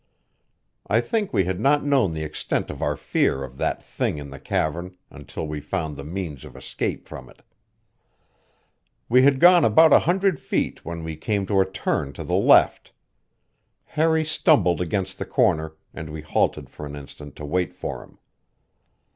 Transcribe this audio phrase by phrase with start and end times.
[0.87, 4.31] I think we had not known the extent of our fear of that thing in
[4.31, 7.43] the cavern until we found the means of escape from it.
[9.09, 12.33] We had gone about a hundred feet when we came to a turn to the
[12.33, 12.93] left.
[13.93, 18.17] Harry stumbled against the corner, and we halted for an instant to wait for him.